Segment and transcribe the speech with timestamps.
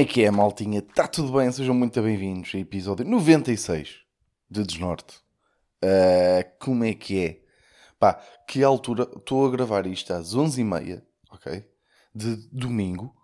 [0.00, 0.78] É que é, maltinha?
[0.78, 1.52] Está tudo bem?
[1.52, 3.96] Sejam muito bem-vindos a episódio 96
[4.50, 5.18] de Desnorte.
[5.84, 7.40] Uh, como é que é?
[7.98, 8.18] Pá,
[8.48, 9.02] que altura?
[9.14, 11.66] Estou a gravar isto às 11h30, ok?
[12.14, 13.14] De domingo.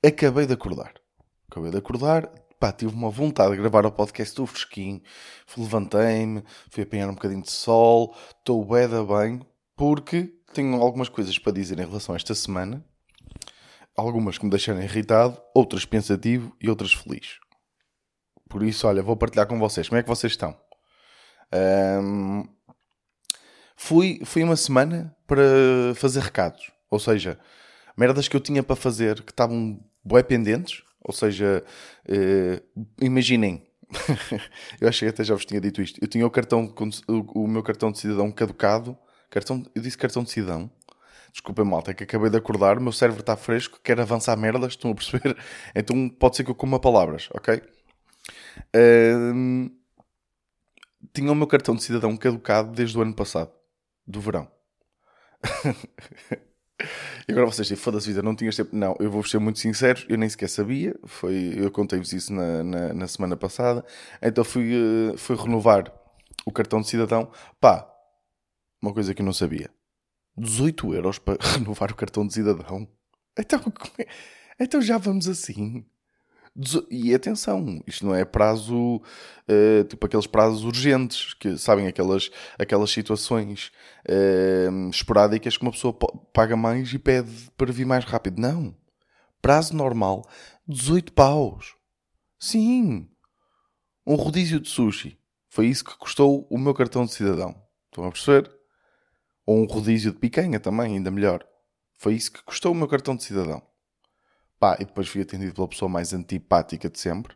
[0.00, 0.94] Acabei de acordar.
[1.50, 2.28] Acabei de acordar.
[2.60, 5.02] Pá, tive uma vontade de gravar o podcast do fresquinho.
[5.58, 8.14] Levantei-me, fui apanhar um bocadinho de sol.
[8.38, 9.40] Estou bem da bem.
[9.74, 12.86] Porque tenho algumas coisas para dizer em relação a esta semana
[13.96, 17.38] algumas que me deixaram irritado, outras pensativo e outras feliz.
[18.48, 19.88] Por isso, olha, vou partilhar com vocês.
[19.88, 20.56] Como é que vocês estão?
[22.02, 22.44] Um,
[23.76, 26.70] fui, fui uma semana para fazer recados.
[26.90, 27.38] Ou seja,
[27.96, 30.82] merdas que eu tinha para fazer que estavam bué pendentes.
[31.02, 31.64] Ou seja,
[32.08, 33.66] uh, imaginem.
[34.80, 35.98] eu que até já vos tinha dito isto.
[36.02, 36.72] Eu tinha o cartão,
[37.08, 38.96] o, o meu cartão de cidadão caducado.
[39.30, 40.70] Cartão, eu disse cartão de cidadão
[41.36, 44.72] Desculpem, malta, é que acabei de acordar, o meu cérebro está fresco, quer avançar merdas,
[44.72, 45.36] estão a perceber?
[45.76, 47.62] Então pode ser que eu coma palavras, ok?
[51.12, 53.52] Tinha o meu cartão de cidadão caducado desde o ano passado,
[54.06, 54.50] do verão.
[57.28, 58.74] e agora vocês dizem, foda-se vida, não tinhas tempo.
[58.74, 60.98] Não, eu vou ser muito sincero, eu nem sequer sabia.
[61.04, 63.84] Foi, eu contei-vos isso na, na, na, semana passada.
[64.22, 65.92] Então fui, uh, fui renovar
[66.46, 67.30] o cartão de cidadão.
[67.60, 67.86] Pá,
[68.80, 69.75] uma coisa que eu não sabia.
[70.36, 72.88] 18 euros para renovar o cartão de cidadão.
[73.38, 73.60] Então,
[73.98, 74.06] é?
[74.58, 75.84] então já vamos assim.
[76.90, 82.90] E atenção, isto não é prazo, uh, tipo aqueles prazos urgentes, que sabem, aquelas, aquelas
[82.90, 83.70] situações
[84.08, 85.92] uh, esporádicas que uma pessoa
[86.32, 88.40] paga mais e pede para vir mais rápido.
[88.40, 88.74] Não.
[89.42, 90.24] Prazo normal,
[90.66, 91.74] 18 paus.
[92.40, 93.06] Sim.
[94.06, 95.18] Um rodízio de sushi.
[95.50, 97.54] Foi isso que custou o meu cartão de cidadão.
[97.90, 98.55] Estão a perceber?
[99.46, 101.46] Ou um rodízio de picanha também, ainda melhor.
[101.94, 103.62] Foi isso que custou o meu cartão de cidadão.
[104.58, 107.34] Pá, e depois fui atendido pela pessoa mais antipática de sempre.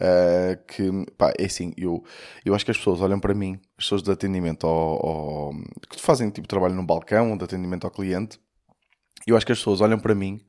[0.00, 2.04] Uh, que, pá, é assim, eu,
[2.44, 5.52] eu acho que as pessoas olham para mim, as pessoas de atendimento ao, ao
[5.90, 8.40] que fazem tipo trabalho num balcão, de atendimento ao cliente,
[9.26, 10.40] eu acho que as pessoas olham para mim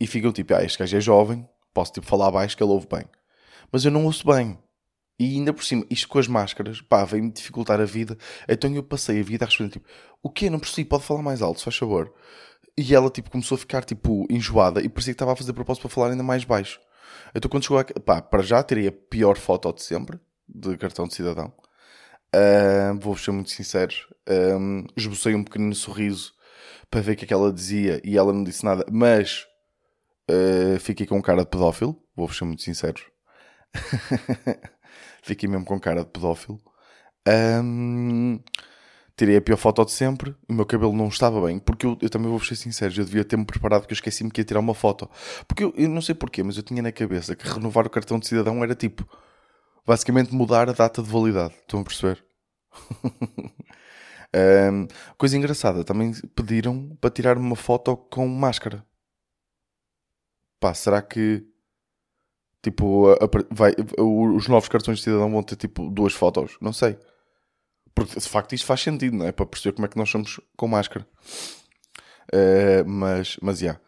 [0.00, 2.88] e ficam tipo, ah, este gajo é jovem, posso tipo falar baixo que ele ouve
[2.90, 3.04] bem.
[3.70, 4.58] Mas eu não ouço bem.
[5.18, 8.18] E ainda por cima, isto com as máscaras, pá, veio-me dificultar a vida.
[8.48, 9.88] Então eu passei a vida a responder, tipo,
[10.22, 10.50] o quê?
[10.50, 12.12] Não percebi, pode falar mais alto, se faz favor.
[12.76, 15.82] E ela, tipo, começou a ficar, tipo, enjoada e parecia que estava a fazer propósito
[15.82, 16.80] para falar ainda mais baixo.
[17.34, 17.84] Então quando chegou a...
[17.84, 21.52] Pá, para já teria a pior foto de sempre, de cartão de cidadão.
[22.34, 23.94] Uh, Vou-vos ser muito sincero.
[24.28, 26.32] Um, esbocei um pequenino sorriso
[26.90, 29.46] para ver o que é que ela dizia e ela não disse nada, mas
[30.30, 31.96] uh, fiquei com cara de pedófilo.
[32.16, 33.00] Vou-vos ser muito sincero.
[35.24, 36.60] Fiquei mesmo com cara de pedófilo.
[37.26, 38.38] Um,
[39.16, 40.36] tirei a pior foto de sempre.
[40.46, 41.58] O meu cabelo não estava bem.
[41.58, 44.42] Porque eu, eu também vou ser sincero, eu devia ter-me preparado porque eu esqueci-me que
[44.42, 45.08] ia tirar uma foto.
[45.48, 48.18] Porque eu, eu, não sei porquê, mas eu tinha na cabeça que renovar o cartão
[48.18, 49.08] de cidadão era tipo
[49.86, 51.54] basicamente mudar a data de validade.
[51.54, 52.22] Estão a perceber?
[54.72, 54.86] um,
[55.16, 58.84] coisa engraçada, também pediram para tirar uma foto com máscara.
[60.60, 61.46] Pá, será que
[62.64, 66.72] Tipo, a, a, vai, os novos cartões de cidadão vão ter tipo duas fotos, não
[66.72, 66.98] sei.
[67.94, 69.32] Porque de facto isto faz sentido, não é?
[69.32, 71.06] Para perceber como é que nós somos com máscara.
[72.32, 73.66] Uh, mas, mas, já.
[73.66, 73.80] Yeah.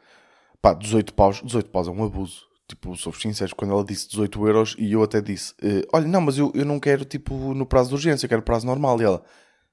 [0.60, 2.44] Pá, 18 paus, 18 paus é um abuso.
[2.68, 6.20] Tipo, sou sincero, quando ela disse 18 euros e eu até disse, uh, olha, não,
[6.20, 9.00] mas eu, eu não quero tipo no prazo de urgência, eu quero prazo normal.
[9.00, 9.24] E ela,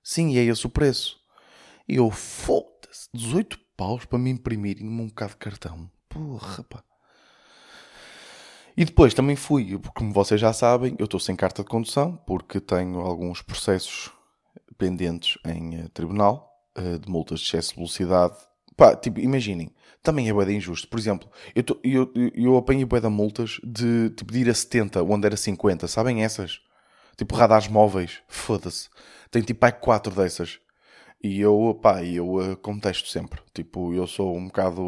[0.02, 1.20] sim, e é esse o preço.
[1.90, 5.92] E eu, foda-se, 18 paus para me imprimirem um bocado de cartão.
[6.08, 6.82] Porra, pá.
[8.76, 12.60] E depois também fui, como vocês já sabem, eu estou sem carta de condução porque
[12.60, 14.12] tenho alguns processos
[14.78, 18.36] pendentes em uh, tribunal uh, de multas de excesso de velocidade.
[18.76, 20.88] Pá, tipo, imaginem, também é bem injusto.
[20.88, 25.04] Por exemplo, eu, tô, eu, eu apanhei de multas de, tipo, de ir a 70
[25.04, 26.60] onde era 50, sabem essas?
[27.16, 28.90] Tipo, radares móveis, foda-se.
[29.30, 30.60] Tenho tipo, ai, 4 dessas.
[31.24, 33.40] E eu, pá, eu uh, contesto sempre.
[33.54, 34.82] Tipo, eu sou um bocado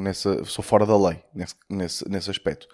[0.00, 0.42] nessa.
[0.44, 2.66] Sou fora da lei nesse, nesse, nesse aspecto.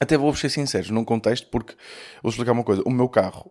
[0.00, 1.74] Até vou ser sincero, num contexto, porque
[2.22, 3.50] vou explicar uma coisa: o meu carro,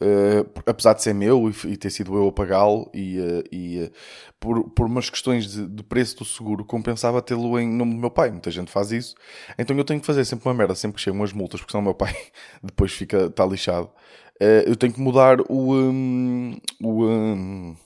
[0.00, 3.92] uh, apesar de ser meu e, ter sido eu a pagá-lo, e, uh, e uh,
[4.40, 8.10] por, por umas questões de, de, preço do seguro, compensava tê-lo em nome do meu
[8.10, 8.30] pai.
[8.30, 9.14] Muita gente faz isso,
[9.58, 11.82] então eu tenho que fazer sempre uma merda, sempre que chegam umas multas, porque senão
[11.82, 12.14] o meu pai
[12.62, 13.90] depois fica, está lixado.
[14.66, 15.74] eu tenho que mudar o.
[15.74, 17.76] Um, o um,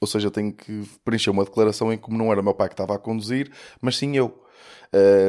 [0.00, 2.94] ou seja, tenho que preencher uma declaração em como não era meu pai que estava
[2.94, 4.42] a conduzir, mas sim eu.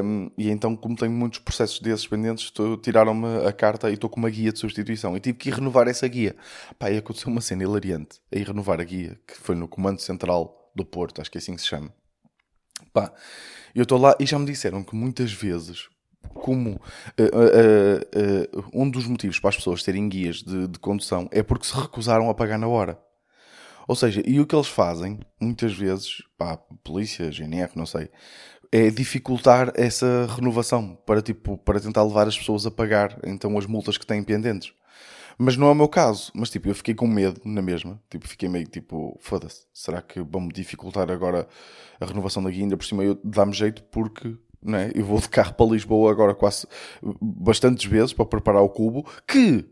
[0.04, 2.52] Um, e então, como tenho muitos processos desses pendentes,
[2.82, 5.16] tiraram-me a carta e estou com uma guia de substituição.
[5.18, 6.36] E tive que ir renovar essa guia.
[6.78, 10.00] Pá, e aconteceu uma cena hilariante a ir renovar a guia, que foi no Comando
[10.00, 11.92] Central do Porto, acho que é assim que se chama.
[12.94, 13.12] Pá,
[13.74, 15.90] eu estou lá e já me disseram que muitas vezes,
[16.34, 16.78] como uh,
[17.24, 21.66] uh, uh, um dos motivos para as pessoas terem guias de, de condução é porque
[21.66, 23.00] se recusaram a pagar na hora.
[23.88, 28.10] Ou seja, e o que eles fazem, muitas vezes, pá, polícia, GNR, não sei,
[28.72, 33.66] é dificultar essa renovação para, tipo, para tentar levar as pessoas a pagar então as
[33.66, 34.74] multas que têm pendentes.
[35.38, 36.32] Mas não é o meu caso.
[36.34, 38.02] Mas tipo, eu fiquei com medo na mesma.
[38.10, 41.48] Tipo, fiquei meio tipo, foda-se, será que vão-me dificultar agora
[42.00, 42.64] a renovação da guia?
[42.64, 44.92] Ainda por cima eu dá-me jeito porque não é?
[44.96, 46.68] eu vou de carro para Lisboa agora quase
[47.22, 49.66] bastantes vezes para preparar o cubo, que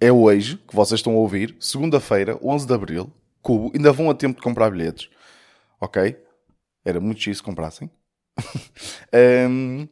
[0.00, 4.14] é hoje, que vocês estão a ouvir, segunda-feira, 11 de Abril, cubo, ainda vão a
[4.14, 5.08] tempo de comprar bilhetes.
[5.80, 6.16] Ok?
[6.84, 7.90] Era muito X se comprassem.
[9.48, 9.88] um,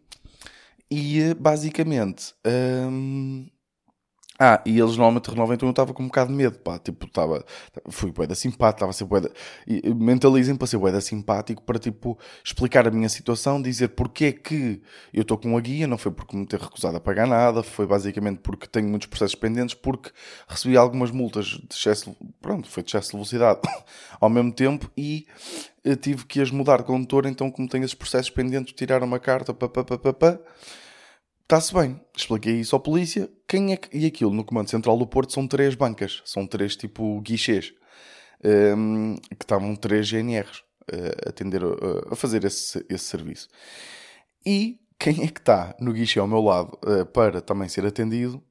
[0.91, 3.47] e basicamente, um,
[4.45, 7.07] ah, e eles normalmente renovam, então eu estava com um bocado de medo, pá, tipo,
[7.07, 7.45] estava,
[7.91, 9.31] fui boeda simpático, estava a ser boeda,
[9.95, 14.83] mentalizem para ser boeda simpático, para, tipo, explicar a minha situação, dizer porque é que
[15.15, 17.87] eu estou com a guia, não foi porque me ter recusado a pagar nada, foi
[17.87, 20.11] basicamente porque tenho muitos processos pendentes, porque
[20.49, 23.61] recebi algumas multas de excesso, pronto, foi de excesso de velocidade
[24.21, 25.25] ao mesmo tempo, e
[26.01, 29.55] tive que as mudar de condutor, então como tenho esses processos pendentes, tirar uma carta,
[29.55, 30.39] pá, pá, pá, pá, pá
[31.43, 32.01] Está-se bem.
[32.17, 33.31] Expliquei isso à polícia.
[33.47, 33.97] Quem é que...
[33.97, 36.23] E aquilo no Comando Central do Porto são três bancas.
[36.25, 37.75] São três tipo guichês.
[38.45, 43.49] Um, que estavam três GNRs a, atender, uh, a fazer esse, esse serviço.
[44.45, 48.43] E quem é que está no guichê ao meu lado uh, para também ser atendido?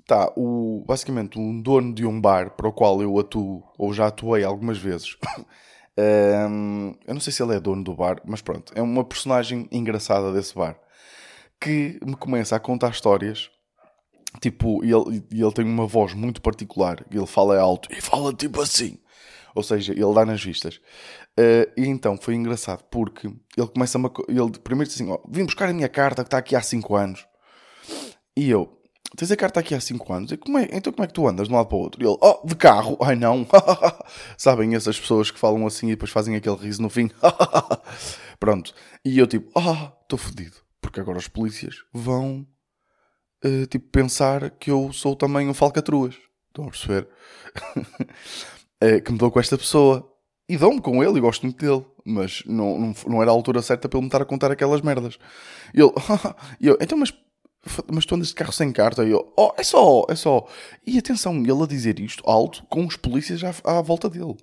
[0.00, 4.06] Está o, basicamente um dono de um bar para o qual eu atuo, ou já
[4.06, 5.16] atuei algumas vezes.
[6.50, 9.68] um, eu não sei se ele é dono do bar, mas pronto, é uma personagem
[9.70, 10.78] engraçada desse bar
[11.60, 13.50] que me começa a contar histórias.
[14.40, 17.04] Tipo, e ele, ele tem uma voz muito particular.
[17.10, 18.98] Ele fala alto e fala tipo assim.
[19.54, 20.76] Ou seja, ele dá nas vistas.
[21.38, 24.02] Uh, e então foi engraçado porque ele começa a.
[24.28, 27.26] Ele primeiro diz assim: Vim buscar a minha carta que está aqui há 5 anos.
[28.36, 28.80] E eu,
[29.16, 30.32] tens a carta aqui há 5 anos?
[30.40, 32.02] Como é, então como é que tu andas de um lado para o outro?
[32.02, 32.96] E ele, oh, de carro?
[33.00, 33.46] Ai não.
[34.36, 37.10] Sabem essas pessoas que falam assim e depois fazem aquele riso no fim?
[38.38, 38.72] Pronto.
[39.04, 40.67] E eu tipo, ah, oh, estou fodido.
[40.80, 42.46] Porque agora os polícias vão
[43.44, 46.16] uh, tipo pensar que eu sou também um falcatruas.
[46.48, 47.08] Estão a perceber?
[48.82, 50.10] uh, que me dou com esta pessoa.
[50.48, 51.84] E dão-me com ele e gosto muito dele.
[52.04, 54.80] Mas não, não, não era a altura certa para ele me estar a contar aquelas
[54.80, 55.18] merdas.
[55.74, 55.92] E ele,
[56.58, 57.12] e eu, então, mas,
[57.92, 59.04] mas tu andas de carro sem carta?
[59.04, 60.46] E eu, oh, é só, é só.
[60.86, 64.36] E atenção, ele a dizer isto alto com os polícias à, à volta dele.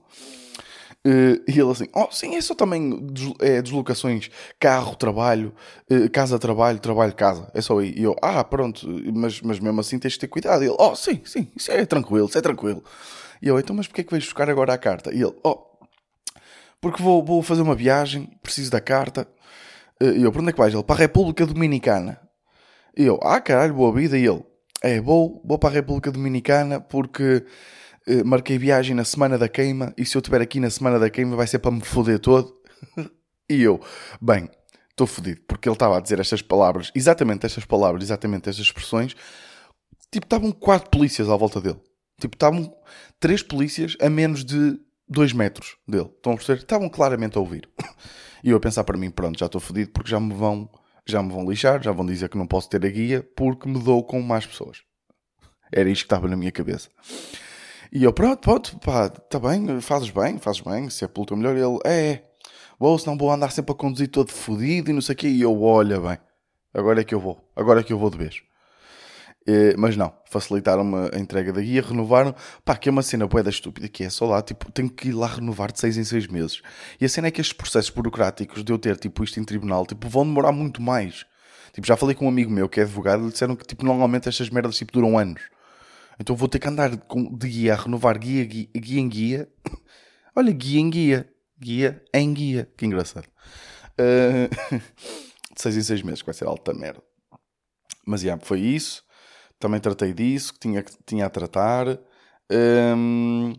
[1.05, 3.07] Uh, e ele assim, oh sim, é só também
[3.39, 5.53] é, deslocações, carro, trabalho,
[5.91, 7.93] uh, casa, trabalho, trabalho, casa, é só aí.
[7.95, 10.63] E eu, ah, pronto, mas, mas mesmo assim tens de ter cuidado.
[10.63, 12.83] E ele, oh sim, sim, isso é tranquilo, isso é tranquilo.
[13.39, 15.13] E eu, então, mas porquê é que vais buscar agora a carta?
[15.13, 15.59] E ele, oh,
[16.81, 19.27] porque vou, vou fazer uma viagem, preciso da carta.
[20.01, 20.73] Uh, e eu, para onde é que vais?
[20.73, 22.19] Ele, para a República Dominicana.
[22.97, 24.17] E eu, ah caralho, boa vida.
[24.17, 24.43] E ele,
[24.81, 27.45] é, vou, vou para a República Dominicana porque
[28.07, 31.09] eh, marquei viagem na semana da queima e se eu estiver aqui na semana da
[31.09, 32.53] queima vai ser para me foder todo.
[33.49, 33.81] e eu,
[34.21, 34.49] bem,
[34.89, 39.15] estou fodido, porque ele estava a dizer estas palavras, exatamente estas palavras, exatamente estas expressões.
[40.11, 41.79] Tipo, estavam quatro polícias à volta dele.
[42.19, 42.73] Tipo, estavam
[43.19, 46.09] três polícias a menos de dois metros dele.
[46.15, 46.61] Estão a perceber?
[46.61, 47.69] Estavam claramente a ouvir.
[48.43, 50.69] E eu a pensar para mim, pronto, já estou fodido porque já me vão,
[51.03, 53.81] já me vão lixar, já vão dizer que não posso ter a guia porque me
[53.81, 54.83] dou com mais pessoas.
[55.71, 56.91] Era isto que estava na minha cabeça.
[57.91, 61.37] E eu, pronto, pronto, pá, tá bem, fazes bem, fazes bem, se é pelo teu
[61.37, 61.55] melhor.
[61.55, 62.23] Ele, é,
[62.79, 65.27] vou, senão vou andar sempre a conduzir todo fodido e não sei o quê.
[65.27, 66.17] E eu, olha bem,
[66.73, 68.41] agora é que eu vou, agora é que eu vou de vez.
[69.47, 72.33] E, mas não, facilitaram-me a entrega da guia, renovaram.
[72.63, 75.13] Pá, que é uma cena boeda estúpida, que é só lá, tipo, tenho que ir
[75.13, 76.61] lá renovar de 6 em 6 meses.
[76.99, 79.85] E a cena é que estes processos burocráticos de eu ter, tipo, isto em tribunal,
[79.85, 81.25] tipo, vão demorar muito mais.
[81.73, 84.27] Tipo, já falei com um amigo meu que é advogado, e disseram que, tipo, normalmente
[84.27, 85.41] estas merdas, tipo, duram anos.
[86.19, 89.49] Então vou ter que andar de guia a renovar guia, guia, guia em guia.
[90.35, 91.29] Olha, guia em guia.
[91.59, 92.71] Guia em guia.
[92.77, 93.27] Que engraçado.
[93.99, 94.49] Uh,
[95.55, 97.01] de 6 em 6 meses, que vai ser alta merda.
[98.05, 99.03] Mas já, foi isso.
[99.59, 101.99] Também tratei disso, que tinha, tinha a tratar.
[102.51, 103.53] Um,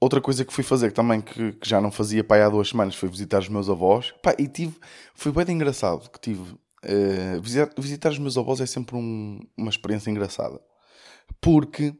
[0.00, 2.94] outra coisa que fui fazer também, que, que já não fazia pai, há duas semanas,
[2.94, 4.12] foi visitar os meus avós.
[4.22, 4.76] Pá, e tive,
[5.14, 6.56] foi bem engraçado que tive.
[6.84, 10.60] Uh, visitar, visitar os meus avós é sempre um, uma experiência engraçada
[11.40, 11.94] porque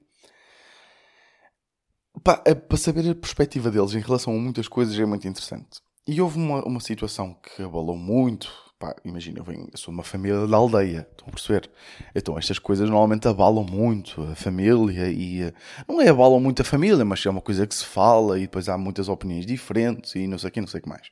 [2.22, 5.80] pá, para saber a perspectiva deles em relação a muitas coisas é muito interessante.
[6.06, 8.50] E houve uma, uma situação que abalou muito.
[8.78, 11.70] Pá, imagina, eu, venho, eu sou uma família da aldeia, estão a perceber?
[12.14, 15.52] Então estas coisas normalmente abalam muito a família e eh,
[15.86, 18.68] não é abalam muito a família, mas é uma coisa que se fala e depois
[18.68, 21.10] há muitas opiniões diferentes e não sei o que, não sei o que mais.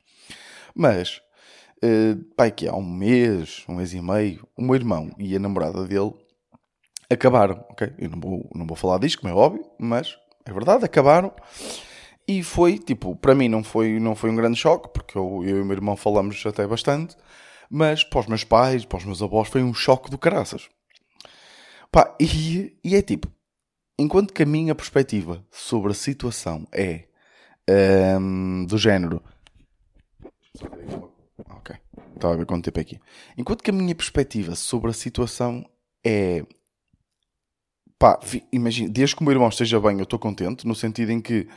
[0.75, 1.20] Mas
[1.82, 5.38] uh, pai, que há um mês, um mês e meio, o meu irmão e a
[5.38, 6.14] namorada dele
[7.10, 7.92] acabaram, ok?
[7.98, 11.32] Eu não vou, não vou falar disto, como é óbvio, mas é verdade, acabaram.
[12.28, 15.58] E foi, tipo, para mim não foi, não foi um grande choque, porque eu, eu
[15.58, 17.16] e o meu irmão falamos até bastante,
[17.70, 20.68] mas para os meus pais, para os meus avós, foi um choque do caraças.
[21.90, 23.28] Pá, e, e é tipo,
[23.98, 27.04] enquanto que a minha perspectiva sobre a situação é
[27.68, 29.22] um, do género.
[31.50, 31.76] Ok,
[32.14, 33.00] estava a ver quanto tempo é aqui.
[33.36, 35.64] Enquanto que a minha perspectiva sobre a situação
[36.04, 36.44] é
[37.98, 38.18] pá,
[38.52, 41.48] imagina, desde que o meu irmão esteja bem, eu estou contente, no sentido em que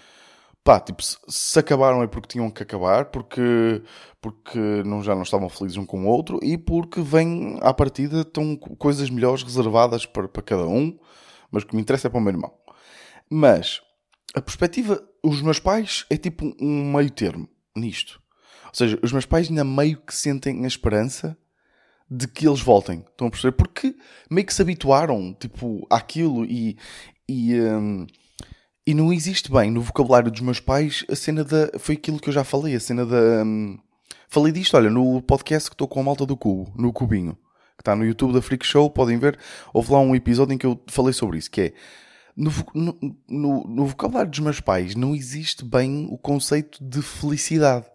[0.64, 3.82] pá, tipo, se, se, acabaram é porque tinham que acabar, porque,
[4.22, 8.22] porque não, já não estavam felizes um com o outro e porque vem à partida
[8.22, 10.98] estão coisas melhores reservadas para, para cada um,
[11.52, 12.54] mas o que me interessa é para o meu irmão.
[13.30, 13.82] Mas
[14.36, 18.22] a perspectiva, os meus pais é tipo um meio termo nisto.
[18.66, 21.38] Ou seja, os meus pais ainda meio que sentem a esperança
[22.10, 23.06] de que eles voltem.
[23.10, 23.52] Estão a perceber?
[23.54, 23.96] Porque
[24.30, 26.78] meio que se habituaram, tipo, àquilo e...
[27.28, 28.08] e um,
[28.90, 31.70] e não existe bem no vocabulário dos meus pais a cena da.
[31.78, 33.44] Foi aquilo que eu já falei, a cena da.
[33.44, 33.78] Hum,
[34.28, 37.38] falei disto, olha, no podcast que estou com a malta do Cubo, no Cubinho,
[37.78, 39.38] que está no YouTube da Freak Show, podem ver.
[39.72, 41.74] Houve lá um episódio em que eu falei sobre isso, que é.
[42.36, 42.98] No, no,
[43.30, 47.86] no, no vocabulário dos meus pais não existe bem o conceito de felicidade.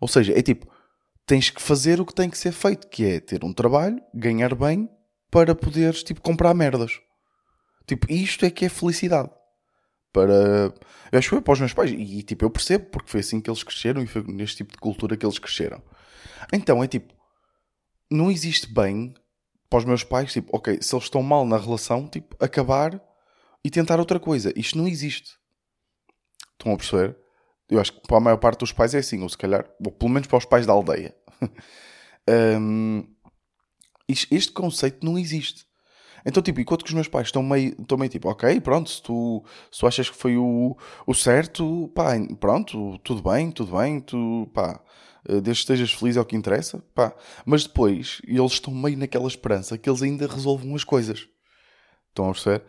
[0.00, 0.66] Ou seja, é tipo,
[1.26, 4.54] tens que fazer o que tem que ser feito, que é ter um trabalho, ganhar
[4.54, 4.88] bem,
[5.30, 7.00] para poderes, tipo, comprar merdas.
[7.86, 9.30] Tipo, isto é que é felicidade
[10.14, 10.72] para.
[11.10, 11.90] Eu acho foi para os meus pais.
[11.90, 14.78] E, tipo, eu percebo, porque foi assim que eles cresceram e foi neste tipo de
[14.78, 15.82] cultura que eles cresceram.
[16.52, 17.12] Então é tipo,
[18.10, 19.12] não existe bem
[19.68, 23.02] para os meus pais, tipo, ok, se eles estão mal na relação, tipo, acabar
[23.64, 24.52] e tentar outra coisa.
[24.56, 25.32] Isto não existe.
[26.52, 27.16] Estão a perceber?
[27.68, 29.90] Eu acho que para a maior parte dos pais é assim, ou se calhar, ou
[29.92, 31.14] pelo menos para os pais da aldeia.
[32.60, 33.04] um,
[34.08, 35.66] este conceito não existe.
[36.26, 39.02] Então, tipo, enquanto que os meus pais estão meio, estão meio tipo, ok, pronto, se
[39.02, 44.00] tu, se tu achas que foi o, o certo, pá, pronto, tudo bem, tudo bem,
[44.00, 44.80] tu, pá,
[45.28, 47.14] eh, desde que estejas feliz é o que interessa, pá.
[47.44, 51.28] Mas depois, eles estão meio naquela esperança que eles ainda resolvam as coisas.
[52.08, 52.64] Estão a perceber?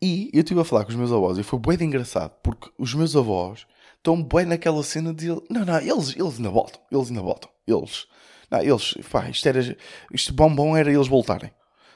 [0.00, 2.94] E eu estive a falar com os meus avós e foi bem engraçado, porque os
[2.94, 3.66] meus avós
[4.04, 8.06] estão bem naquela cena de, não, não, eles, eles ainda voltam, eles ainda voltam, eles,
[8.50, 9.76] não, eles, pá, isto era,
[10.12, 11.50] isto bom, bom era eles voltarem.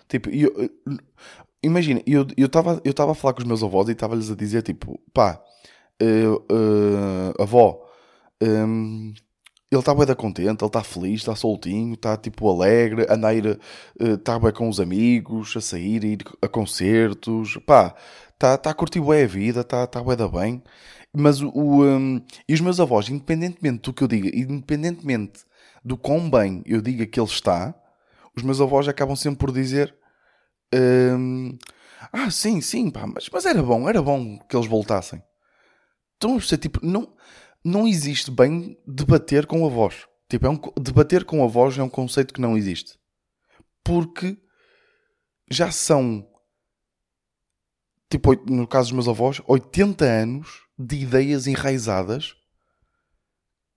[0.09, 0.71] Tipo, eu,
[1.63, 4.63] imagina, eu estava eu eu a falar com os meus avós e estava-lhes a dizer,
[4.63, 5.39] tipo, pá,
[6.03, 7.87] uh, uh, avó,
[8.43, 9.13] um,
[9.71, 13.61] ele está bem contente, ele está feliz, está soltinho, está tipo alegre, anda a ir,
[14.01, 17.95] está uh, bem com os amigos, a sair, a ir a concertos, pá,
[18.33, 20.63] está tá a curtir bem a vida, está tá bem da bem.
[21.17, 21.51] Mas o,
[21.85, 25.41] um, e os meus avós, independentemente do que eu diga, independentemente
[25.85, 27.75] do quão bem eu diga que ele está,
[28.37, 29.95] os meus avós acabam sempre por dizer
[30.75, 31.57] um,
[32.13, 35.23] ah, sim, sim, pá, mas, mas era bom, era bom que eles voltassem.
[36.17, 37.15] Então, você, tipo, não,
[37.65, 40.07] não existe bem debater com a voz.
[40.29, 42.99] Tipo, é um, debater com a voz é um conceito que não existe.
[43.83, 44.37] Porque
[45.51, 46.29] já são,
[48.11, 52.35] tipo, no caso dos meus avós, 80 anos de ideias enraizadas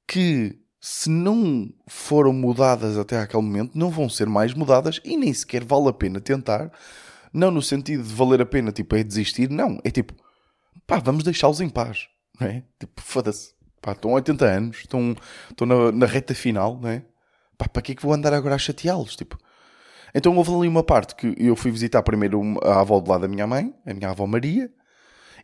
[0.08, 5.34] que se não foram mudadas até aquele momento, não vão ser mais mudadas e nem
[5.34, 6.72] sequer vale a pena tentar.
[7.31, 9.79] Não no sentido de valer a pena, tipo, é desistir, não.
[9.84, 10.13] É tipo,
[10.86, 12.08] pá, vamos deixá-los em paz,
[12.39, 12.63] não é?
[12.79, 13.53] Tipo, foda-se.
[13.81, 15.15] Pá, estão 80 anos, estão,
[15.50, 17.05] estão na, na reta final, não é?
[17.58, 19.15] Pá, para que é que vou andar agora a chateá-los?
[19.15, 19.38] Tipo,
[20.13, 23.27] então houve ali uma parte que eu fui visitar primeiro a avó do lado da
[23.27, 24.70] minha mãe, a minha avó Maria,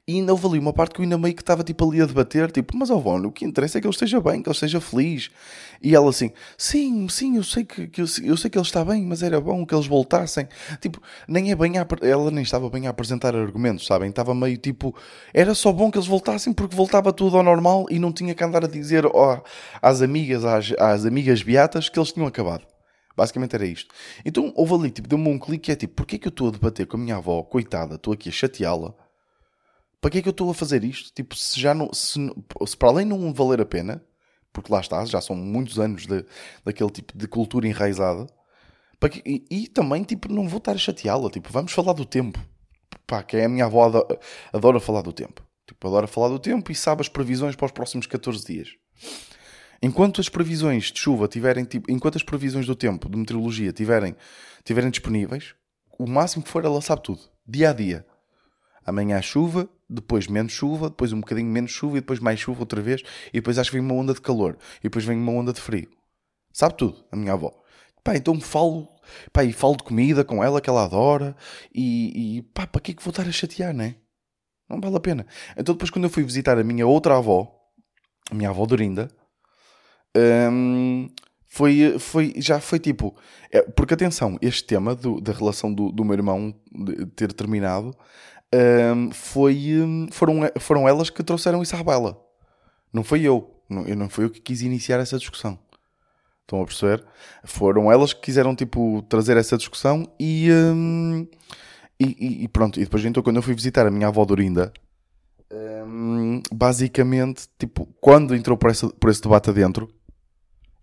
[0.09, 2.05] e ainda houve ali uma parte que eu ainda meio que estava tipo ali a
[2.05, 4.53] debater, tipo, mas ó oh, o que interessa é que ele esteja bem, que ele
[4.53, 5.29] esteja feliz.
[5.83, 8.85] E ela assim, sim, sim, eu sei que, que eu, eu, sei que ele está
[8.85, 10.47] bem, mas era bom que eles voltassem.
[10.79, 14.09] Tipo, nem é bem a, ela nem estava bem a apresentar argumentos, sabem?
[14.09, 14.95] Estava meio tipo,
[15.33, 18.43] era só bom que eles voltassem porque voltava tudo ao normal e não tinha que
[18.45, 19.41] andar a dizer oh,
[19.81, 22.65] às amigas, às, às amigas beatas que eles tinham acabado.
[23.13, 23.93] Basicamente era isto.
[24.23, 26.47] Então houve ali, tipo, deu-me um clique que é tipo, porquê é que eu estou
[26.47, 28.95] a debater com a minha avó, coitada, estou aqui a chateá-la
[29.99, 31.11] para que é que eu estou a fazer isto?
[31.13, 31.91] Tipo, se já não.
[31.93, 32.19] Se,
[32.65, 34.03] se para além não valer a pena,
[34.53, 36.25] porque lá está, já são muitos anos de,
[36.63, 38.27] daquele tipo de cultura enraizada.
[38.99, 41.29] Para que, e, e, também, tipo, não vou estar a chateá-la.
[41.29, 42.39] Tipo, vamos falar do tempo.
[43.05, 44.19] Pá, que é a minha avó adora,
[44.51, 45.45] adora falar do tempo.
[45.67, 48.69] Tipo, adora falar do tempo e sabe as previsões para os próximos 14 dias.
[49.81, 54.15] Enquanto as previsões de chuva tiverem, tipo, enquanto as previsões do tempo, de meteorologia, tiverem,
[54.63, 55.53] tiverem disponíveis,
[55.99, 57.21] o máximo que for ela sabe tudo.
[57.47, 58.05] Dia a dia.
[58.85, 62.81] Amanhã chuva, depois menos chuva, depois um bocadinho menos chuva e depois mais chuva outra
[62.81, 65.53] vez e depois acho que vem uma onda de calor e depois vem uma onda
[65.53, 65.89] de frio.
[66.51, 67.53] Sabe tudo, a minha avó.
[68.03, 68.87] Pá, então falo,
[69.31, 71.35] pá, e falo de comida com ela que ela adora
[71.73, 73.95] e, e pá, para que é que vou estar a chatear, né?
[74.69, 75.25] Não vale a pena.
[75.55, 77.53] Então depois quando eu fui visitar a minha outra avó,
[78.29, 79.09] a minha avó Dorinda,
[80.51, 81.09] hum,
[81.45, 83.15] foi, foi, já foi tipo.
[83.51, 86.53] É, porque atenção, este tema do, da relação do, do meu irmão
[87.15, 87.95] ter terminado
[88.53, 92.17] um, foi, hum, foram, foram elas que trouxeram isso à baila.
[92.91, 93.53] Não foi eu.
[93.69, 95.59] Não, não fui eu que quis iniciar essa discussão.
[96.41, 97.03] Estão a perceber?
[97.43, 101.27] Foram elas que quiseram, tipo, trazer essa discussão e, um,
[101.99, 102.79] e, e, pronto.
[102.79, 104.71] E depois, então, quando eu fui visitar a minha avó Dorinda,
[105.51, 109.89] um, basicamente, tipo, quando entrou por, essa, por esse debate adentro,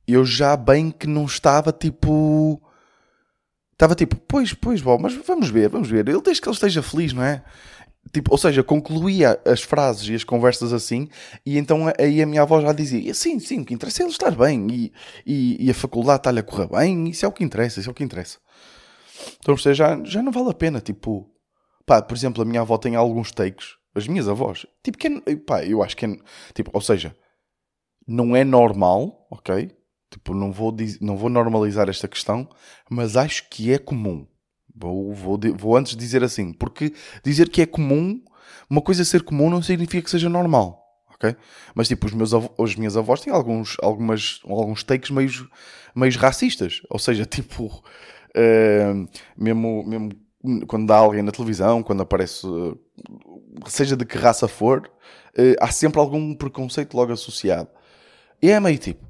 [0.06, 2.60] eu já bem que não estava, tipo...
[3.74, 6.08] Estava tipo, pois, pois, bom, mas vamos ver, vamos ver.
[6.08, 7.44] Ele desde que ele esteja feliz, não é?
[8.12, 11.08] Tipo, ou seja, concluía as frases e as conversas assim,
[11.44, 14.12] e então aí a minha avó já dizia: sim, sim, o que interessa é ele
[14.12, 14.92] estar bem, e,
[15.26, 17.92] e, e a faculdade está-lhe a correr bem, isso é o que interessa, isso é
[17.92, 18.38] o que interessa.
[19.40, 21.28] Então, você já, já não vale a pena, tipo,
[21.86, 25.36] pá, por exemplo, a minha avó tem alguns takes, as minhas avós, tipo, que é,
[25.36, 26.16] pá, eu acho que é,
[26.54, 27.16] tipo, ou seja,
[28.06, 29.70] não é normal, ok?
[30.14, 32.48] Tipo, não vou, não vou normalizar esta questão,
[32.88, 34.24] mas acho que é comum.
[34.72, 36.92] Vou, vou, vou antes dizer assim, porque
[37.24, 38.22] dizer que é comum,
[38.70, 40.80] uma coisa ser comum não significa que seja normal.
[41.12, 41.34] ok?
[41.74, 45.30] Mas tipo, os meus avós, as minhas avós têm alguns, algumas, alguns takes meio,
[45.96, 46.80] meio racistas.
[46.88, 50.12] Ou seja, tipo, uh, mesmo, mesmo
[50.68, 52.78] quando dá alguém na televisão, quando aparece, uh,
[53.66, 54.88] seja de que raça for,
[55.36, 57.68] uh, há sempre algum preconceito logo associado.
[58.40, 59.04] E é meio tipo,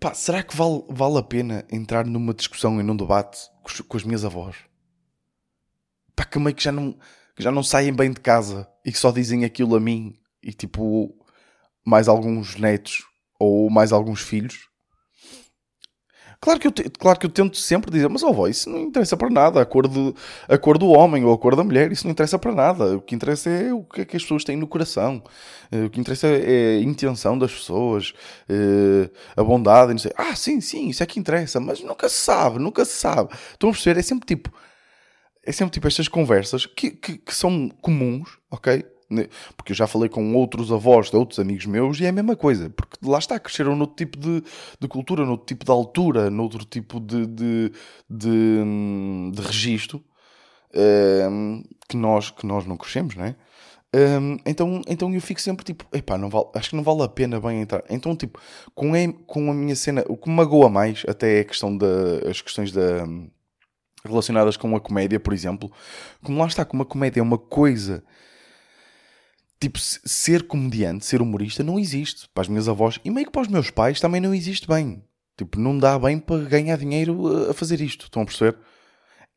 [0.00, 3.96] Pá, será que vale, vale a pena entrar numa discussão e num debate com, com
[3.98, 4.56] as minhas avós?
[6.16, 6.94] Pá, que meio que já não,
[7.36, 10.54] que já não saem bem de casa e que só dizem aquilo a mim e
[10.54, 11.14] tipo
[11.84, 13.04] mais alguns netos
[13.38, 14.69] ou mais alguns filhos.
[16.42, 19.14] Claro que, eu, claro que eu tento sempre dizer, mas ó, oh, isso não interessa
[19.14, 19.60] para nada.
[19.60, 20.14] A cor, de,
[20.48, 22.96] a cor do homem ou a cor da mulher, isso não interessa para nada.
[22.96, 25.22] O que interessa é o que é que as pessoas têm no coração.
[25.70, 28.14] Eh, o que interessa é a intenção das pessoas,
[28.48, 29.92] eh, a bondade.
[29.92, 30.12] Não sei.
[30.16, 33.34] Ah, sim, sim, isso é que interessa, mas nunca se sabe, nunca se sabe.
[33.52, 34.00] Estão a perceber?
[34.00, 34.50] É sempre tipo.
[35.44, 38.84] É sempre tipo estas conversas que, que, que são comuns, ok?
[39.56, 42.36] Porque eu já falei com outros avós de outros amigos meus e é a mesma
[42.36, 44.42] coisa, porque lá está, cresceram noutro tipo de,
[44.78, 47.72] de cultura, noutro tipo de altura, noutro tipo de, de,
[48.08, 48.64] de,
[49.32, 50.02] de registro
[50.74, 53.36] um, que, nós, que nós não crescemos, não é?
[53.92, 57.08] Um, então, então eu fico sempre tipo, epá, não vale, acho que não vale a
[57.08, 57.82] pena bem entrar.
[57.90, 58.40] Então, tipo,
[58.74, 61.76] com a, com a minha cena, o que me magoa mais até é a questão
[61.76, 63.04] das questões da,
[64.04, 65.70] relacionadas com a comédia, por exemplo,
[66.22, 68.04] como lá está, como a comédia é uma coisa
[69.60, 72.28] tipo, ser comediante, ser humorista, não existe.
[72.34, 75.04] Para as minhas avós e meio que para os meus pais também não existe bem.
[75.36, 78.04] Tipo, não dá bem para ganhar dinheiro a fazer isto.
[78.04, 78.56] Estão a perceber?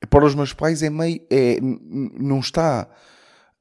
[0.09, 1.21] Para os meus pais é meio.
[1.29, 2.89] É, não está.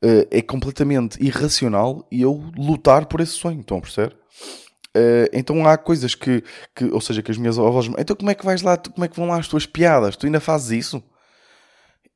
[0.03, 3.61] Eh, é completamente irracional e eu lutar por esse sonho.
[3.61, 4.17] Estão a perceber?
[4.95, 6.45] Uh, então há coisas que,
[6.75, 9.09] que, ou seja, que as minhas avós, então como é que vais lá, como é
[9.09, 10.17] que vão lá as tuas piadas?
[10.17, 11.03] Tu ainda fazes isso?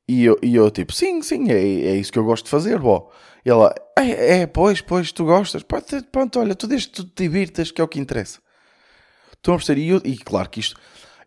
[0.07, 2.79] E eu, e eu tipo, sim, sim, é, é isso que eu gosto de fazer,
[2.79, 3.11] bó.
[3.45, 5.63] E ela, é, é, pois, pois, tu gostas.
[6.11, 8.39] Pronto, olha, tu que tu te divirtas, que é o que interessa.
[9.33, 9.81] Estão a perceber?
[9.81, 10.79] E, eu, e claro que isto,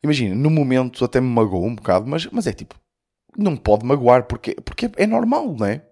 [0.03, 2.75] imagina, no momento até me magoou um bocado, mas, mas é tipo,
[3.37, 5.83] não pode magoar, porque, porque é normal, não é?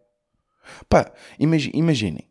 [0.88, 2.29] Pá, imagine, imaginem.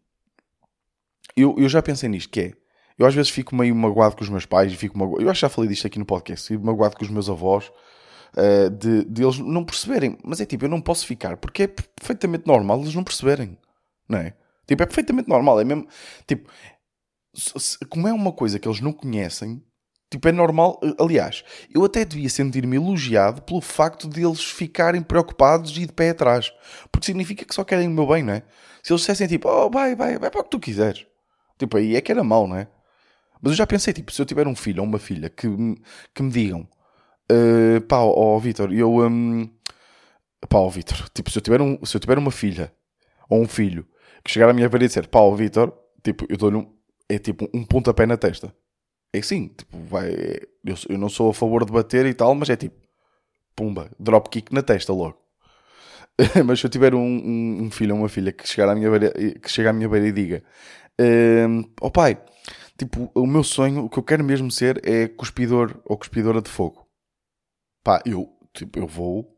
[1.36, 2.54] Eu, eu já pensei nisto, que é,
[2.98, 5.42] eu às vezes fico meio magoado com os meus pais, fico magoado, eu acho que
[5.42, 7.72] já falei disto aqui no podcast, fico magoado com os meus avós,
[8.36, 10.18] uh, de, de eles não perceberem.
[10.24, 13.58] Mas é tipo, eu não posso ficar, porque é perfeitamente normal eles não perceberem
[14.08, 14.34] não é?
[14.66, 15.88] Tipo, é perfeitamente normal, é mesmo,
[16.26, 16.50] tipo,
[17.90, 19.64] como é uma coisa que eles não conhecem,
[20.10, 25.02] tipo, é normal, eh, aliás, eu até devia sentir-me elogiado pelo facto de eles ficarem
[25.02, 26.52] preocupados e de pé atrás,
[26.92, 28.44] porque significa que só querem o meu bem, não é?
[28.84, 31.06] Se eles dissessem tipo, oh, vai, vai, vai para o que tu quiseres,
[31.58, 32.68] tipo, aí é que era mau, não é?
[33.42, 35.48] Mas eu já pensei, tipo, se eu tiver um filho ou uma filha que,
[36.14, 36.68] que me digam,
[37.32, 39.50] uh, pá, ó oh, Vitor, eu, um,
[40.50, 42.74] pá, ó oh, Vitor, tipo, se eu, tiver um, se eu tiver uma filha
[43.30, 43.86] ou um filho
[44.24, 46.74] que chegar à minha beira e dizer pá, Vitor, tipo, eu dou-lhe um,
[47.10, 48.54] é tipo um pontapé na testa.
[49.14, 50.12] É assim, tipo, vai,
[50.66, 52.76] eu, eu não sou a favor de bater e tal, mas é tipo,
[53.56, 55.18] pumba, drop kick na testa logo.
[56.46, 58.90] mas se eu tiver um, um, um, filho ou uma filha que chegar à minha
[58.90, 60.44] beira, que chega à minha beira e diga,
[61.00, 62.18] um, oh pai,
[62.78, 66.50] tipo, o meu sonho, o que eu quero mesmo ser é cuspidor ou cuspidora de
[66.50, 66.87] fogo.
[67.88, 69.34] Pá, eu, tipo, eu vou,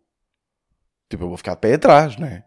[1.08, 2.44] tipo, eu vou ficar pé atrás, né?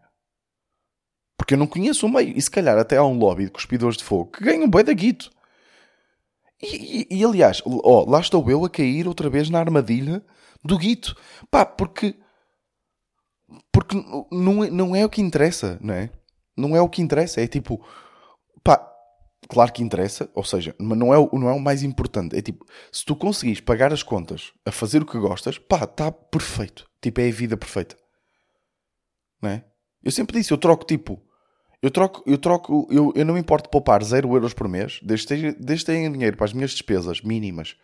[1.37, 2.37] Porque eu não conheço o meio.
[2.37, 4.91] E se calhar até há um lobby de cuspidores de fogo que ganham bem da
[4.91, 5.31] guito.
[6.61, 10.21] E, e, e, aliás, ó, lá estou eu a cair outra vez na armadilha
[10.61, 11.15] do guito.
[11.49, 12.19] Pá, porque.
[13.71, 13.95] Porque
[14.29, 16.09] não é, não é o que interessa, não é?
[16.57, 17.39] Não é o que interessa.
[17.39, 17.81] É tipo.
[19.47, 22.35] Claro que interessa, ou seja, mas não é, o, não é o mais importante.
[22.35, 26.11] É tipo, se tu conseguires pagar as contas a fazer o que gostas, pá, está
[26.11, 26.85] perfeito.
[27.01, 27.97] Tipo, é a vida perfeita.
[29.41, 29.65] Não é?
[30.03, 31.21] Eu sempre disse, eu troco tipo.
[31.81, 35.27] Eu troco, eu troco, eu, eu não me importo poupar 0 euros por mês, desde
[35.27, 37.75] que, que tenha dinheiro para as minhas despesas mínimas.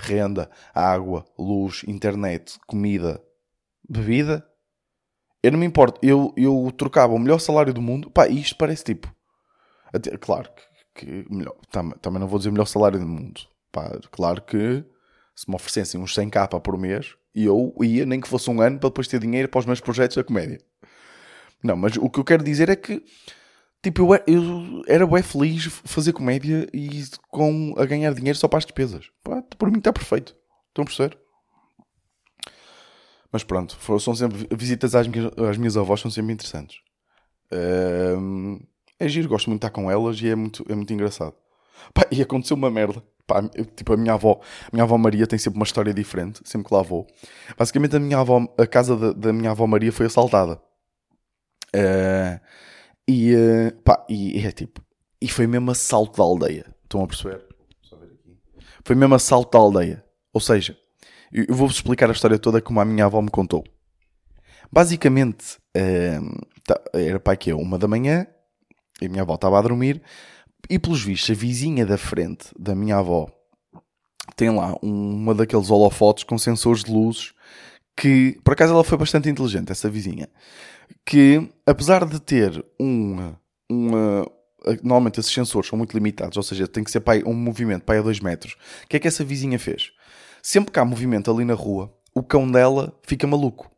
[0.00, 3.22] Renda, água, luz, internet, comida,
[3.88, 4.44] bebida.
[5.42, 6.00] Eu não me importo.
[6.02, 8.10] Eu, eu trocava o melhor salário do mundo.
[8.10, 9.12] Pá, isto parece tipo.
[9.92, 10.62] Até, claro que,
[10.98, 13.40] que melhor, tam, também não vou dizer melhor salário do mundo.
[13.70, 14.84] Pá, claro que
[15.34, 18.88] se me oferecessem uns 100k por mês, eu ia, nem que fosse um ano, para
[18.88, 20.60] depois ter dinheiro para os meus projetos da comédia.
[21.62, 23.02] Não, mas o que eu quero dizer é que
[23.82, 28.58] tipo, eu, eu era bem feliz fazer comédia e com a ganhar dinheiro só para
[28.58, 29.10] as despesas.
[29.22, 30.36] Pá, por mim está perfeito.
[30.68, 31.18] Estão a perceber?
[33.30, 36.78] Mas pronto, são sempre visitas às minhas, às minhas avós são sempre interessantes.
[38.98, 41.34] É giro, gosto muito de estar com elas e é muito, é muito engraçado.
[41.94, 43.02] Pá, e aconteceu uma merda.
[43.26, 43.42] Pá,
[43.76, 46.74] tipo, a minha avó, a minha avó Maria tem sempre uma história diferente, sempre que
[46.74, 47.06] lá vou.
[47.56, 50.60] Basicamente, a minha avó, a casa da, da minha avó Maria foi assaltada.
[51.74, 52.40] Uh,
[53.06, 54.82] e, uh, pá, e, é tipo,
[55.20, 56.74] e foi mesmo assalto da aldeia.
[56.84, 57.44] Estão a perceber?
[58.84, 60.04] Foi mesmo assalto da aldeia.
[60.32, 60.76] Ou seja,
[61.30, 63.62] eu vou-vos explicar a história toda como a minha avó me contou.
[64.72, 68.26] Basicamente, uh, tá, era pai que é uma da manhã,
[69.00, 70.02] e a minha avó estava a dormir,
[70.68, 73.28] e pelos vistos, a vizinha da frente da minha avó
[74.36, 77.32] tem lá uma daqueles holofotes com sensores de luzes
[77.96, 80.28] que, por acaso, ela foi bastante inteligente, essa vizinha
[81.04, 83.32] que, apesar de ter um,
[83.70, 84.30] uma,
[84.82, 88.02] normalmente esses sensores são muito limitados, ou seja, tem que ser um movimento para a
[88.02, 88.54] 2 metros.
[88.84, 89.90] O que é que essa vizinha fez?
[90.42, 93.70] Sempre que há movimento ali na rua, o cão dela fica maluco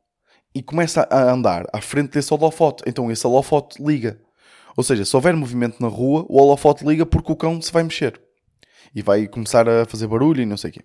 [0.55, 2.83] e começa a andar à frente desse holofote.
[2.87, 4.21] Então esse holofote liga.
[4.77, 7.83] Ou seja, se houver movimento na rua, o holofote liga porque o cão se vai
[7.83, 8.21] mexer
[8.95, 10.85] e vai começar a fazer barulho e não sei o quê.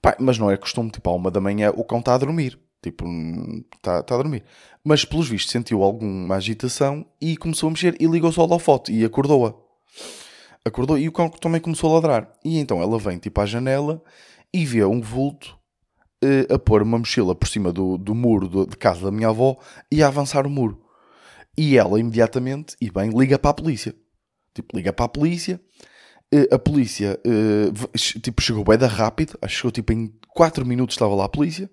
[0.00, 2.58] Pá, mas não é costume, tipo, à uma da manhã o cão está a dormir.
[2.82, 3.06] Tipo,
[3.74, 4.44] está tá a dormir.
[4.84, 9.04] Mas, pelos vistos, sentiu alguma agitação e começou a mexer e ligou-se ao holofote e
[9.04, 9.54] acordou-a.
[10.64, 12.32] Acordou e o cão também começou a ladrar.
[12.44, 14.02] E então ela vem, tipo, à janela
[14.52, 15.58] e vê um vulto
[16.22, 19.28] uh, a pôr uma mochila por cima do, do muro do, de casa da minha
[19.28, 19.56] avó
[19.90, 20.85] e a avançar o muro.
[21.56, 23.94] E ela, imediatamente, e bem, liga para a polícia.
[24.54, 25.60] Tipo, liga para a polícia.
[26.32, 29.38] Uh, a polícia, uh, tipo, chegou bem da rápido.
[29.40, 31.70] Acho que chegou, tipo, em 4 minutos estava lá a polícia.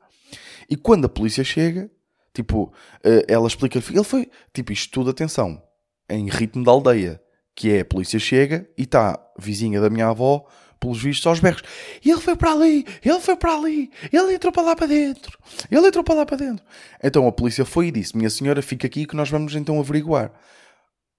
[0.70, 1.90] E quando a polícia chega,
[2.34, 5.62] tipo, eh, ela explica ele foi, tipo, isto tudo, atenção,
[6.10, 7.22] em ritmo da aldeia,
[7.56, 10.46] que é a polícia chega e está vizinha da minha avó,
[10.84, 11.64] pelos vistos, aos berros.
[12.04, 15.38] E ele foi para ali, ele foi para ali, ele entrou para lá para dentro,
[15.72, 16.66] ele entrou para lá para dentro.
[17.02, 20.32] Então a polícia foi e disse: Minha senhora, fica aqui que nós vamos então averiguar.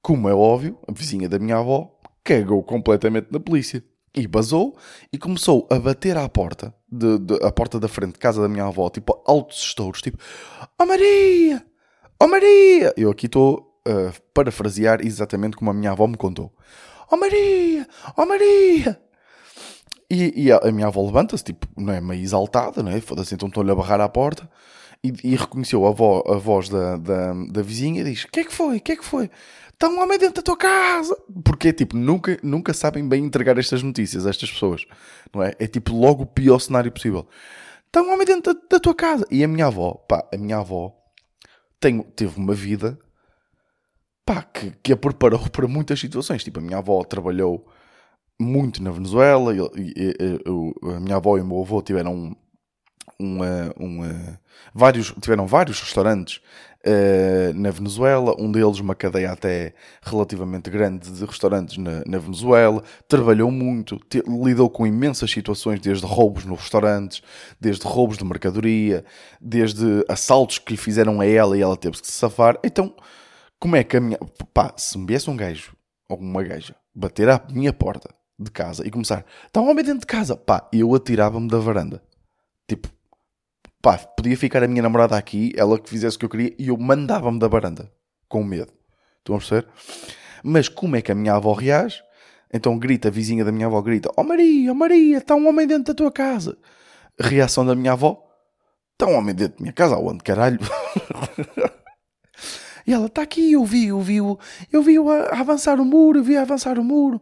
[0.03, 1.91] Como é óbvio, a vizinha da minha avó
[2.23, 3.83] cagou completamente na polícia
[4.15, 4.77] e basou
[5.11, 8.67] e começou a bater à porta, de, de, porta da frente de casa da minha
[8.67, 10.19] avó, tipo, altos estouros, tipo,
[10.79, 11.65] Oh Maria!
[12.21, 12.93] Oh Maria!
[12.97, 16.53] Eu aqui estou a parafrasear exatamente como a minha avó me contou.
[17.11, 17.89] Oh Maria!
[18.17, 19.04] Oh Maria!
[20.11, 23.01] E, e a, a, minha avó levanta-se, tipo, não é meio exaltada, não é?
[23.01, 24.49] Foda-se, então estou-lhe a barrar à porta
[25.03, 28.41] e, e reconheceu a, vo, a voz da, da, da vizinha e diz: O que
[28.41, 28.79] é que foi?
[28.79, 29.31] O que é que foi?
[29.75, 31.17] Está um homem dentro da tua casa.
[31.45, 34.87] Porque, tipo, nunca, nunca sabem bem entregar estas notícias a estas pessoas.
[35.35, 35.53] Não é?
[35.59, 37.29] É tipo logo o pior cenário possível.
[37.87, 39.27] Está um homem dentro da, da, tua casa.
[39.31, 40.97] E a minha avó, pá, a minha avó
[41.79, 42.99] tem, teve uma vida,
[44.25, 46.43] pá, que, que a preparou para muitas situações.
[46.43, 47.67] Tipo, a minha avó trabalhou
[48.41, 49.53] muito na Venezuela.
[49.53, 52.37] A minha avó e o meu avô tiveram
[53.21, 53.41] um,
[53.79, 54.01] um,
[54.75, 56.41] vários, tiveram vários restaurantes
[56.85, 62.83] uh, na Venezuela, um deles uma cadeia até relativamente grande de restaurantes na, na Venezuela,
[63.09, 67.23] trabalhou muito, te, lidou com imensas situações, desde roubos nos restaurantes,
[67.61, 69.05] desde roubos de mercadoria,
[69.41, 72.59] desde assaltos que lhe fizeram a ela e ela teve que se safar.
[72.65, 72.95] Então,
[73.59, 74.19] como é que a minha...
[74.53, 75.75] Pá, se me viesse um gajo
[76.09, 80.01] ou uma gaja bater à minha porta de casa e começar, está um homem dentro
[80.01, 82.03] de casa, pá, eu atirava-me da varanda.
[82.67, 82.89] Tipo,
[83.81, 86.69] pá, podia ficar a minha namorada aqui, ela que fizesse o que eu queria, e
[86.69, 87.91] eu mandava-me da varanda,
[88.29, 88.73] com medo.
[89.19, 89.69] Estão a perceber?
[90.43, 92.03] Mas como é que a minha avó reage?
[92.53, 95.67] Então grita, a vizinha da minha avó grita: Oh Maria, oh Maria, está um homem
[95.67, 96.57] dentro da tua casa.
[97.19, 98.23] Reação da minha avó:
[98.93, 100.61] Está um homem dentro da minha casa, aonde caralho?
[102.87, 104.19] e ela: Está aqui, eu vi, eu vi,
[104.71, 107.21] eu vi a avançar o muro, eu vi avançar o muro.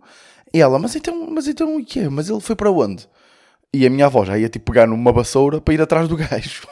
[0.52, 2.08] E ela, mas então, mas então o quê?
[2.08, 3.08] Mas ele foi para onde?
[3.72, 6.62] E a minha avó já ia tipo pegar numa vassoura para ir atrás do gajo.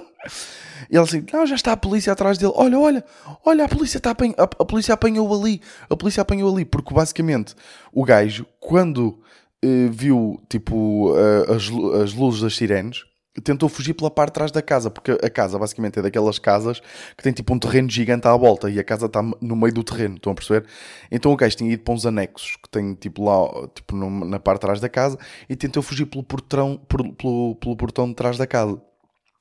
[0.90, 2.52] e ela assim, não, já está a polícia atrás dele.
[2.56, 3.04] Olha, olha,
[3.44, 5.60] olha, a polícia, está a, a, polícia apanhou ali.
[5.88, 6.64] A polícia apanhou ali.
[6.64, 7.54] Porque basicamente
[7.92, 9.18] o gajo, quando
[9.62, 11.64] uh, viu tipo uh, as,
[12.02, 13.04] as luzes das sirenes,
[13.42, 16.80] tentou fugir pela parte de trás da casa, porque a casa basicamente é daquelas casas
[17.16, 19.82] que tem tipo um terreno gigante à volta e a casa está no meio do
[19.82, 20.66] terreno, estão a perceber?
[21.10, 24.60] Então o gajo tinha ido para uns anexos que tem tipo lá, tipo na parte
[24.60, 25.18] de trás da casa
[25.48, 28.80] e tentou fugir pelo portão, por, pelo, pelo portão de trás da casa.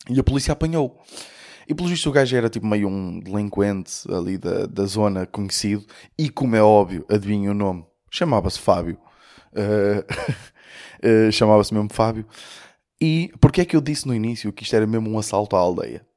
[0.10, 0.99] E a polícia apanhou.
[1.67, 5.86] E pelo visto o gajo era tipo meio um delinquente ali da, da zona conhecido
[6.17, 8.97] e como é óbvio, adivinha o nome, chamava-se Fábio.
[9.53, 12.25] Uh, uh, chamava-se mesmo Fábio.
[13.06, 15.60] E porquê é que eu disse no início que isto era mesmo um assalto à
[15.60, 16.08] aldeia?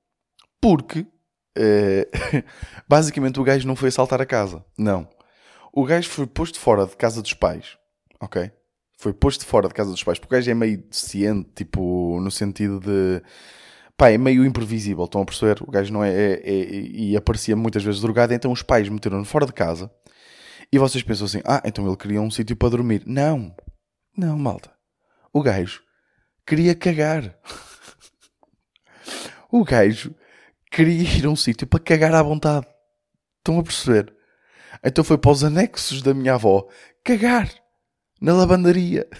[0.60, 2.44] Porque uh,
[2.88, 4.64] basicamente o gajo não foi assaltar a casa.
[4.78, 5.08] Não.
[5.72, 7.76] O gajo foi posto fora de casa dos pais.
[8.20, 8.52] Ok?
[8.96, 10.20] Foi posto fora de casa dos pais.
[10.20, 13.20] Porque o gajo é meio deficiente, tipo, no sentido de.
[13.96, 15.60] Pá, é meio imprevisível, estão a perceber?
[15.62, 19.24] O gajo não é, é, é, E aparecia muitas vezes drogado, então os pais meteram-no
[19.24, 19.90] fora de casa.
[20.72, 23.02] E vocês pensam assim: ah, então ele queria um sítio para dormir.
[23.04, 23.52] Não.
[24.16, 24.70] Não, malta.
[25.32, 25.85] O gajo
[26.46, 27.36] queria cagar.
[29.50, 30.14] O gajo
[30.70, 32.66] queria ir a um sítio para cagar à vontade.
[33.38, 34.14] Estão a perceber?
[34.84, 36.66] Então foi para os anexos da minha avó
[37.02, 37.50] cagar
[38.20, 39.06] na lavandaria.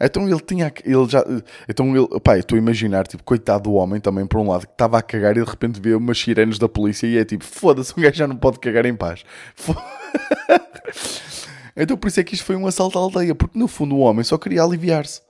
[0.00, 0.72] Então ele tinha.
[0.84, 1.24] Ele já,
[1.68, 2.08] então ele.
[2.20, 5.02] Pá, estou a imaginar, tipo, coitado do homem também, por um lado, que estava a
[5.02, 8.16] cagar e de repente vê umas sirenes da polícia e é tipo, foda-se, um gajo
[8.16, 9.24] já não pode cagar em paz.
[11.76, 14.00] Então por isso é que isto foi um assalto à aldeia, porque no fundo o
[14.00, 15.20] homem só queria aliviar-se.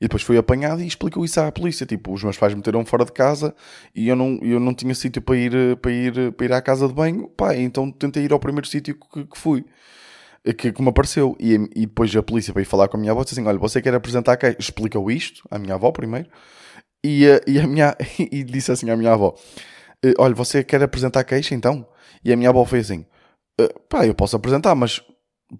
[0.00, 1.86] E depois foi apanhado e explicou isso à polícia.
[1.86, 3.54] Tipo, os meus pais meteram fora de casa
[3.94, 6.88] e eu não, eu não tinha sítio para ir, para, ir, para ir à casa
[6.88, 7.28] de banho.
[7.28, 9.64] Pá, então tentei ir ao primeiro sítio que, que fui.
[10.58, 11.36] Que, que me apareceu.
[11.40, 13.80] E, e depois a polícia veio falar com a minha avó disse assim: Olha, você
[13.80, 14.54] quer apresentar quem?
[14.58, 16.28] Explicou isto à minha avó primeiro.
[17.02, 19.34] E, e, a minha, e disse assim à minha avó:
[20.04, 21.86] eh, Olha, você quer apresentar queixa então?
[22.22, 23.06] E a minha avó foi assim:
[23.58, 25.00] eh, Pá, eu posso apresentar, mas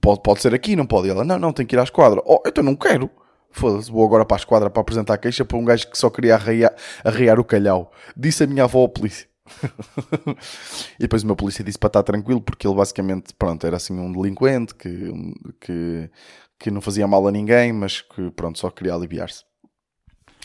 [0.01, 1.09] Pode, pode ser aqui, não pode?
[1.09, 2.23] E ela, não, não, tem que ir à esquadra.
[2.25, 3.11] Oh, então não quero.
[3.51, 6.11] Foda-se, vou agora para a esquadra para apresentar a queixa para um gajo que só
[6.11, 7.93] queria arrear, arrear o calhau.
[8.17, 9.29] Disse a minha avó ao polícia.
[10.99, 13.99] e depois o meu polícia disse para estar tranquilo, porque ele basicamente, pronto, era assim
[13.99, 15.13] um delinquente que,
[15.61, 16.11] que,
[16.59, 19.45] que não fazia mal a ninguém, mas que, pronto, só queria aliviar-se.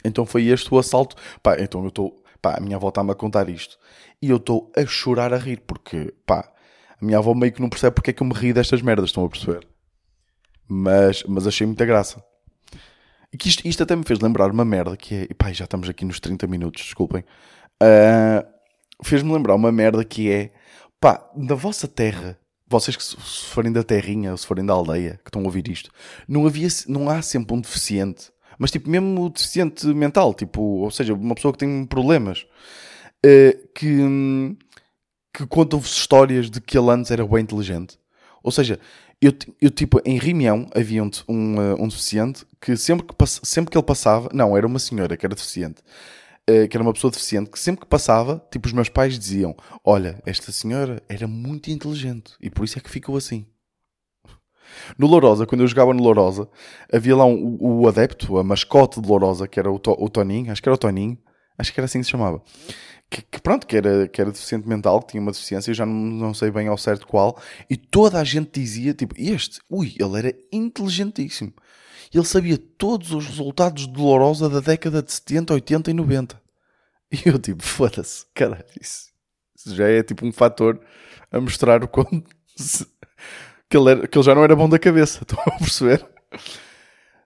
[0.03, 1.15] Então foi este o assalto.
[1.41, 3.77] Pá, então eu estou, pá, a minha avó está-me a contar isto.
[4.21, 6.51] E eu estou a chorar a rir, porque, pá,
[7.01, 9.09] a minha avó meio que não percebe porque é que eu me ri destas merdas,
[9.09, 9.67] estão a perceber?
[10.67, 12.23] Mas, mas achei muita graça.
[13.31, 15.33] E que isto, isto até me fez lembrar uma merda que é.
[15.33, 17.23] Pá, já estamos aqui nos 30 minutos, desculpem.
[17.81, 18.59] Uh,
[19.03, 20.51] Fez-me lembrar uma merda que é.
[20.99, 25.19] Pá, na vossa terra, vocês que se forem da terrinha ou se forem da aldeia,
[25.23, 25.89] que estão a ouvir isto,
[26.27, 28.31] não, havia, não há sempre um deficiente.
[28.57, 32.45] Mas tipo, mesmo deficiente mental, tipo, ou seja, uma pessoa que tem problemas.
[33.25, 34.57] Uh, que hum,
[35.34, 37.98] que contam-vos histórias de que ele antes era bem inteligente.
[38.44, 38.80] Ou seja,
[39.22, 43.72] eu, eu tipo, em Rimião havia um, um, uh, um deficiente que sempre que, sempre
[43.72, 45.82] que ele passava, não, era uma senhora que era deficiente,
[46.50, 49.56] uh, que era uma pessoa deficiente, que sempre que passava, tipo, os meus pais diziam:
[49.84, 53.46] Olha, esta senhora era muito inteligente e por isso é que ficou assim.
[54.98, 56.48] No Lourosa, quando eu jogava no Lourosa,
[56.94, 60.10] havia lá um, o, o adepto, a mascote de Lourosa, que era o, to, o
[60.10, 61.18] Toninho, acho que era o Toninho,
[61.58, 62.42] acho que era assim que se chamava
[63.10, 65.93] que, que, pronto, que era, que era deficiente mental, que tinha uma deficiência, já não,
[65.93, 70.17] não sei bem ao certo qual, e toda a gente dizia, tipo, este, ui, ele
[70.17, 71.52] era inteligentíssimo.
[72.13, 76.41] Ele sabia todos os resultados dolorosos da década de 70, 80 e 90.
[77.12, 79.08] E eu tipo, foda-se, caralho, isso,
[79.56, 80.80] isso, já é tipo um fator
[81.32, 82.24] a mostrar o quanto
[83.67, 86.06] que ele, era, que ele já não era bom da cabeça, estão a perceber?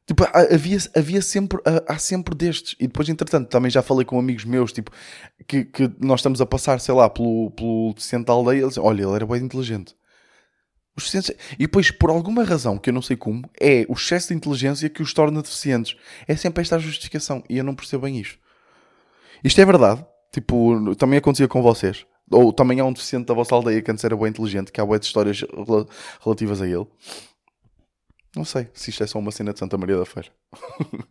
[0.06, 2.76] Tipo, havia, havia sempre, há sempre destes.
[2.80, 4.92] E depois, entretanto, também já falei com amigos meus, tipo,
[5.48, 8.64] que, que nós estamos a passar, sei lá, pelo, pelo centro da aldeia.
[8.64, 9.96] Eles olha, ele era bem inteligente.
[10.96, 11.32] Os deficientes...
[11.54, 14.90] E depois, por alguma razão, que eu não sei como, é o excesso de inteligência
[14.90, 15.96] que os torna deficientes.
[16.28, 17.42] É sempre esta a justificação.
[17.50, 18.38] E eu não percebo bem isto.
[19.42, 20.06] Isto é verdade.
[20.34, 22.06] Tipo, também acontecia com vocês.
[22.30, 24.86] Ou também há um deficiente da vossa aldeia que antes era bem inteligente, que há
[24.86, 25.44] boas histórias
[26.24, 26.88] relativas a ele.
[28.36, 30.30] Não sei se isto é só uma cena de Santa Maria da Feira.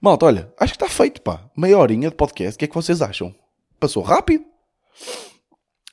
[0.00, 1.50] Malta, olha, acho que está feito, pá.
[1.56, 2.54] Meia horinha de podcast.
[2.54, 3.34] O que é que vocês acham?
[3.80, 4.44] Passou rápido?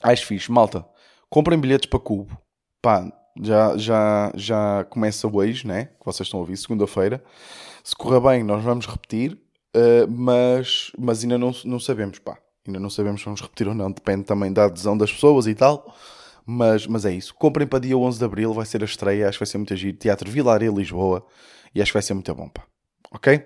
[0.02, 0.52] Acho fixe.
[0.52, 0.86] Malta,
[1.30, 2.38] comprem bilhetes para Cubo.
[2.82, 5.86] Pá, já, já, já começa hoje, né?
[5.86, 7.24] Que vocês estão a ouvir, segunda-feira.
[7.84, 9.34] Se correr bem, nós vamos repetir.
[9.76, 12.38] Uh, mas, mas ainda não, não sabemos, pá.
[12.66, 13.92] Ainda não sabemos se vamos repetir ou não.
[13.92, 15.96] Depende também da adesão das pessoas e tal.
[16.46, 17.34] Mas, mas é isso.
[17.34, 19.74] Comprem para dia 11 de Abril, vai ser a estreia, acho que vai ser muito
[19.74, 19.94] agir.
[19.94, 21.26] Teatro Vilaria, Lisboa,
[21.74, 22.64] e acho que vai ser muito bom, pá.
[23.12, 23.44] Ok?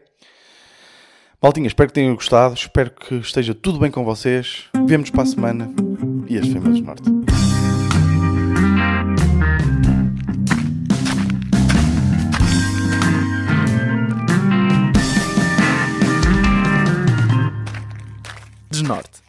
[1.41, 4.65] Maltinha, espero que tenham gostado, espero que esteja tudo bem com vocês.
[4.85, 5.73] Vemo-nos para a semana
[6.27, 7.09] e este foi Meus Norte.
[18.69, 19.28] Desnorte.